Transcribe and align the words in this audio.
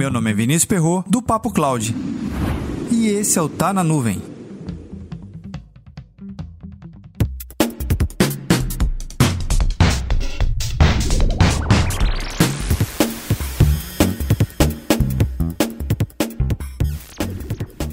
Meu 0.00 0.10
nome 0.10 0.30
é 0.30 0.32
Vinícius 0.32 0.64
Perro 0.64 1.04
do 1.06 1.20
Papo 1.20 1.50
Cloud. 1.50 1.94
E 2.90 3.08
esse 3.08 3.38
é 3.38 3.42
o 3.42 3.50
Tá 3.50 3.70
na 3.70 3.84
Nuvem. 3.84 4.22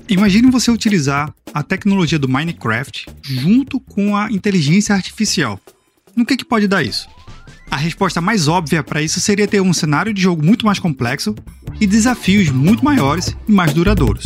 Imagine 0.07 0.49
você 0.49 0.71
utilizar 0.71 1.33
a 1.53 1.61
tecnologia 1.61 2.17
do 2.17 2.29
Minecraft 2.29 3.07
junto 3.21 3.81
com 3.81 4.15
a 4.15 4.31
inteligência 4.31 4.95
artificial. 4.95 5.59
No 6.15 6.25
que, 6.25 6.37
que 6.37 6.45
pode 6.45 6.69
dar 6.69 6.81
isso? 6.83 7.09
A 7.69 7.75
resposta 7.75 8.21
mais 8.21 8.47
óbvia 8.47 8.81
para 8.81 9.01
isso 9.01 9.19
seria 9.19 9.45
ter 9.45 9.59
um 9.59 9.73
cenário 9.73 10.13
de 10.13 10.21
jogo 10.21 10.41
muito 10.41 10.65
mais 10.65 10.79
complexo 10.79 11.35
e 11.79 11.87
desafios 11.87 12.49
muito 12.49 12.83
maiores 12.83 13.35
e 13.47 13.51
mais 13.51 13.73
duradouros. 13.73 14.25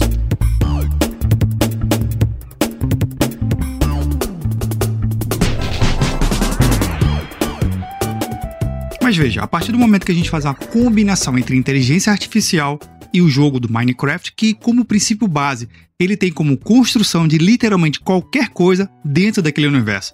Mas 9.02 9.18
veja, 9.18 9.42
a 9.42 9.48
partir 9.48 9.74
do 9.74 9.78
momento 9.78 10.06
que 10.06 10.12
a 10.12 10.16
gente 10.16 10.30
faz 10.30 10.46
uma 10.46 10.54
combinação 10.54 11.38
entre 11.38 11.58
inteligência 11.58 12.12
artificial 12.12 12.80
e 13.14 13.22
o 13.22 13.28
jogo 13.28 13.60
do 13.60 13.72
Minecraft, 13.72 14.32
que 14.34 14.54
como 14.54 14.86
princípio 14.86 15.28
base, 15.28 15.68
ele 16.00 16.16
tem 16.16 16.32
como 16.32 16.58
construção 16.58 17.28
de 17.28 17.38
literalmente 17.38 18.00
qualquer 18.00 18.50
coisa 18.50 18.90
dentro 19.04 19.42
daquele 19.42 19.68
universo. 19.68 20.14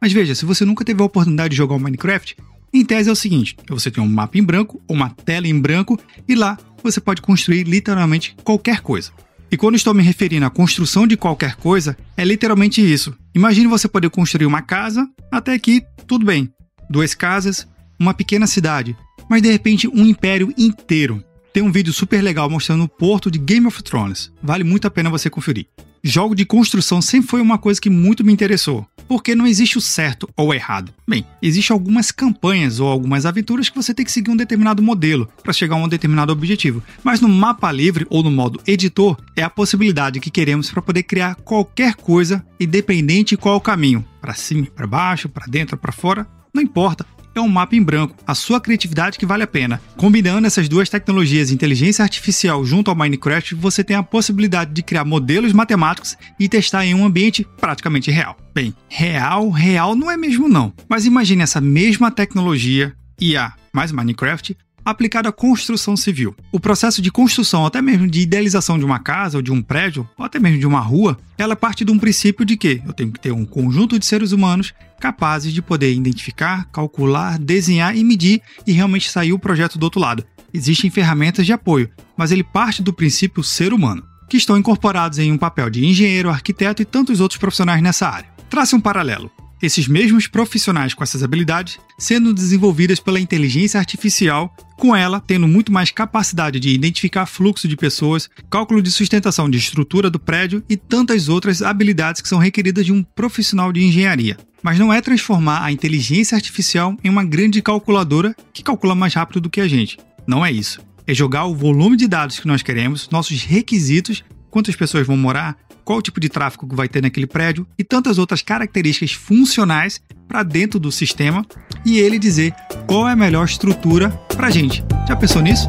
Mas 0.00 0.12
veja, 0.12 0.34
se 0.34 0.46
você 0.46 0.64
nunca 0.64 0.84
teve 0.84 1.02
a 1.02 1.04
oportunidade 1.04 1.50
de 1.50 1.56
jogar 1.56 1.74
o 1.74 1.78
Minecraft, 1.78 2.36
em 2.72 2.84
tese 2.84 3.08
é 3.08 3.12
o 3.12 3.16
seguinte: 3.16 3.56
você 3.68 3.90
tem 3.90 4.02
um 4.02 4.08
mapa 4.08 4.38
em 4.38 4.42
branco, 4.42 4.80
uma 4.88 5.10
tela 5.10 5.46
em 5.46 5.58
branco, 5.58 5.98
e 6.28 6.34
lá 6.34 6.58
você 6.82 7.00
pode 7.00 7.22
construir 7.22 7.64
literalmente 7.64 8.36
qualquer 8.44 8.80
coisa. 8.80 9.10
E 9.50 9.56
quando 9.56 9.76
estou 9.76 9.94
me 9.94 10.02
referindo 10.02 10.44
à 10.44 10.50
construção 10.50 11.06
de 11.06 11.16
qualquer 11.16 11.56
coisa, 11.56 11.96
é 12.16 12.24
literalmente 12.24 12.80
isso. 12.80 13.16
Imagine 13.34 13.66
você 13.66 13.88
poder 13.88 14.10
construir 14.10 14.46
uma 14.46 14.60
casa, 14.60 15.08
até 15.32 15.54
aqui 15.54 15.82
tudo 16.06 16.26
bem. 16.26 16.52
Duas 16.90 17.14
casas, 17.14 17.66
uma 17.98 18.12
pequena 18.12 18.46
cidade, 18.46 18.96
mas 19.28 19.40
de 19.40 19.50
repente 19.50 19.88
um 19.88 20.06
império 20.06 20.52
inteiro. 20.56 21.24
Tem 21.52 21.62
um 21.62 21.72
vídeo 21.72 21.92
super 21.92 22.22
legal 22.22 22.48
mostrando 22.50 22.84
o 22.84 22.88
porto 22.88 23.30
de 23.30 23.38
Game 23.38 23.66
of 23.66 23.82
Thrones. 23.82 24.30
Vale 24.42 24.64
muito 24.64 24.86
a 24.86 24.90
pena 24.90 25.10
você 25.10 25.30
conferir. 25.30 25.66
Jogo 26.04 26.34
de 26.34 26.44
construção 26.44 27.02
sempre 27.02 27.28
foi 27.28 27.40
uma 27.40 27.58
coisa 27.58 27.80
que 27.80 27.90
muito 27.90 28.22
me 28.22 28.32
interessou, 28.32 28.86
porque 29.08 29.34
não 29.34 29.46
existe 29.46 29.78
o 29.78 29.80
certo 29.80 30.28
ou 30.36 30.48
o 30.48 30.54
errado. 30.54 30.92
Bem, 31.06 31.24
existem 31.40 31.74
algumas 31.74 32.10
campanhas 32.10 32.78
ou 32.78 32.86
algumas 32.86 33.24
aventuras 33.24 33.68
que 33.68 33.76
você 33.76 33.94
tem 33.94 34.04
que 34.04 34.12
seguir 34.12 34.30
um 34.30 34.36
determinado 34.36 34.82
modelo 34.82 35.28
para 35.42 35.52
chegar 35.52 35.76
a 35.76 35.78
um 35.78 35.88
determinado 35.88 36.32
objetivo, 36.32 36.82
mas 37.02 37.20
no 37.20 37.28
mapa 37.28 37.72
livre 37.72 38.06
ou 38.10 38.22
no 38.22 38.30
modo 38.30 38.60
editor 38.66 39.16
é 39.34 39.42
a 39.42 39.50
possibilidade 39.50 40.20
que 40.20 40.30
queremos 40.30 40.70
para 40.70 40.82
poder 40.82 41.02
criar 41.04 41.34
qualquer 41.36 41.94
coisa, 41.94 42.44
independente 42.60 43.30
de 43.30 43.36
qual 43.36 43.56
o 43.56 43.60
caminho, 43.60 44.04
para 44.20 44.34
cima, 44.34 44.66
para 44.66 44.86
baixo, 44.86 45.28
para 45.28 45.46
dentro, 45.46 45.76
para 45.76 45.92
fora, 45.92 46.26
não 46.52 46.62
importa 46.62 47.06
é 47.38 47.42
um 47.42 47.48
mapa 47.48 47.76
em 47.76 47.82
branco, 47.82 48.14
a 48.26 48.34
sua 48.34 48.60
criatividade 48.60 49.18
que 49.18 49.26
vale 49.26 49.42
a 49.42 49.46
pena. 49.46 49.80
Combinando 49.96 50.46
essas 50.46 50.68
duas 50.68 50.88
tecnologias, 50.88 51.50
inteligência 51.50 52.02
artificial 52.02 52.64
junto 52.64 52.90
ao 52.90 52.96
Minecraft, 52.96 53.54
você 53.54 53.82
tem 53.82 53.96
a 53.96 54.02
possibilidade 54.02 54.72
de 54.72 54.82
criar 54.82 55.04
modelos 55.04 55.52
matemáticos 55.52 56.16
e 56.38 56.48
testar 56.48 56.84
em 56.84 56.94
um 56.94 57.04
ambiente 57.04 57.46
praticamente 57.60 58.10
real. 58.10 58.36
Bem, 58.54 58.74
real, 58.88 59.50
real 59.50 59.94
não 59.94 60.10
é 60.10 60.16
mesmo 60.16 60.48
não. 60.48 60.72
Mas 60.88 61.06
imagine 61.06 61.42
essa 61.42 61.60
mesma 61.60 62.10
tecnologia 62.10 62.94
IA 63.20 63.52
mais 63.72 63.92
Minecraft 63.92 64.56
aplicado 64.90 65.28
à 65.28 65.32
construção 65.32 65.96
civil. 65.96 66.34
O 66.50 66.58
processo 66.58 67.02
de 67.02 67.10
construção, 67.10 67.66
até 67.66 67.82
mesmo 67.82 68.08
de 68.08 68.20
idealização 68.20 68.78
de 68.78 68.84
uma 68.84 68.98
casa 68.98 69.38
ou 69.38 69.42
de 69.42 69.52
um 69.52 69.62
prédio, 69.62 70.08
ou 70.16 70.24
até 70.24 70.38
mesmo 70.38 70.58
de 70.58 70.66
uma 70.66 70.80
rua, 70.80 71.18
ela 71.36 71.54
parte 71.54 71.84
de 71.84 71.92
um 71.92 71.98
princípio 71.98 72.44
de 72.44 72.56
que 72.56 72.82
eu 72.86 72.92
tenho 72.92 73.12
que 73.12 73.20
ter 73.20 73.32
um 73.32 73.44
conjunto 73.44 73.98
de 73.98 74.06
seres 74.06 74.32
humanos 74.32 74.72
capazes 74.98 75.52
de 75.52 75.62
poder 75.62 75.92
identificar, 75.92 76.64
calcular, 76.72 77.38
desenhar 77.38 77.96
e 77.96 78.02
medir 78.02 78.40
e 78.66 78.72
realmente 78.72 79.10
sair 79.10 79.32
o 79.32 79.38
projeto 79.38 79.78
do 79.78 79.84
outro 79.84 80.00
lado. 80.00 80.24
Existem 80.52 80.90
ferramentas 80.90 81.44
de 81.44 81.52
apoio, 81.52 81.90
mas 82.16 82.32
ele 82.32 82.42
parte 82.42 82.82
do 82.82 82.92
princípio 82.92 83.44
ser 83.44 83.72
humano, 83.72 84.02
que 84.28 84.36
estão 84.36 84.56
incorporados 84.56 85.18
em 85.18 85.30
um 85.30 85.38
papel 85.38 85.68
de 85.70 85.84
engenheiro, 85.84 86.30
arquiteto 86.30 86.82
e 86.82 86.86
tantos 86.86 87.20
outros 87.20 87.38
profissionais 87.38 87.82
nessa 87.82 88.08
área. 88.08 88.28
Trace 88.48 88.74
um 88.74 88.80
paralelo 88.80 89.30
esses 89.62 89.88
mesmos 89.88 90.26
profissionais 90.26 90.94
com 90.94 91.02
essas 91.02 91.22
habilidades 91.22 91.78
sendo 91.98 92.32
desenvolvidas 92.32 93.00
pela 93.00 93.20
inteligência 93.20 93.78
artificial, 93.78 94.54
com 94.76 94.94
ela 94.94 95.20
tendo 95.20 95.48
muito 95.48 95.72
mais 95.72 95.90
capacidade 95.90 96.60
de 96.60 96.68
identificar 96.70 97.26
fluxo 97.26 97.66
de 97.66 97.76
pessoas, 97.76 98.30
cálculo 98.48 98.80
de 98.80 98.90
sustentação 98.90 99.50
de 99.50 99.58
estrutura 99.58 100.08
do 100.08 100.18
prédio 100.18 100.62
e 100.68 100.76
tantas 100.76 101.28
outras 101.28 101.62
habilidades 101.62 102.20
que 102.20 102.28
são 102.28 102.38
requeridas 102.38 102.86
de 102.86 102.92
um 102.92 103.02
profissional 103.02 103.72
de 103.72 103.82
engenharia. 103.82 104.36
Mas 104.62 104.78
não 104.78 104.92
é 104.92 105.00
transformar 105.00 105.64
a 105.64 105.72
inteligência 105.72 106.36
artificial 106.36 106.96
em 107.02 107.08
uma 107.08 107.24
grande 107.24 107.62
calculadora 107.62 108.34
que 108.52 108.62
calcula 108.62 108.94
mais 108.94 109.14
rápido 109.14 109.40
do 109.40 109.50
que 109.50 109.60
a 109.60 109.68
gente. 109.68 109.98
Não 110.26 110.44
é 110.44 110.52
isso. 110.52 110.80
É 111.06 111.14
jogar 111.14 111.46
o 111.46 111.54
volume 111.54 111.96
de 111.96 112.06
dados 112.06 112.38
que 112.38 112.46
nós 112.46 112.62
queremos, 112.62 113.08
nossos 113.10 113.42
requisitos, 113.42 114.22
quantas 114.50 114.76
pessoas 114.76 115.06
vão 115.06 115.16
morar, 115.16 115.56
qual 115.88 116.02
tipo 116.02 116.20
de 116.20 116.28
tráfego 116.28 116.76
vai 116.76 116.86
ter 116.86 117.00
naquele 117.00 117.26
prédio 117.26 117.66
e 117.78 117.82
tantas 117.82 118.18
outras 118.18 118.42
características 118.42 119.12
funcionais 119.12 119.98
para 120.28 120.42
dentro 120.42 120.78
do 120.78 120.92
sistema 120.92 121.46
e 121.82 121.98
ele 121.98 122.18
dizer 122.18 122.54
qual 122.86 123.08
é 123.08 123.12
a 123.12 123.16
melhor 123.16 123.46
estrutura 123.46 124.10
para 124.36 124.48
a 124.48 124.50
gente. 124.50 124.84
Já 125.08 125.16
pensou 125.16 125.40
nisso? 125.40 125.66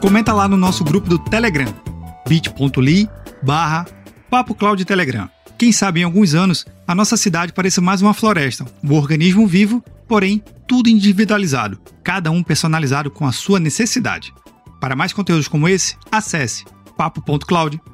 Comenta 0.00 0.32
lá 0.32 0.48
no 0.48 0.56
nosso 0.56 0.82
grupo 0.82 1.06
do 1.06 1.18
Telegram, 1.18 1.68
bit.ly 2.26 3.10
barra 3.42 3.84
Telegram. 4.86 5.28
Quem 5.58 5.70
sabe 5.70 6.00
em 6.00 6.04
alguns 6.04 6.34
anos 6.34 6.64
a 6.88 6.94
nossa 6.94 7.18
cidade 7.18 7.52
pareça 7.52 7.82
mais 7.82 8.00
uma 8.00 8.14
floresta, 8.14 8.64
um 8.82 8.94
organismo 8.94 9.46
vivo 9.46 9.84
porém 10.08 10.42
tudo 10.66 10.88
individualizado, 10.88 11.78
cada 12.02 12.30
um 12.30 12.42
personalizado 12.42 13.10
com 13.10 13.26
a 13.26 13.32
sua 13.32 13.60
necessidade. 13.60 14.32
Para 14.80 14.96
mais 14.96 15.12
conteúdos 15.12 15.48
como 15.48 15.68
esse, 15.68 15.96
acesse 16.10 16.64
papo.cloud.com 16.96 17.93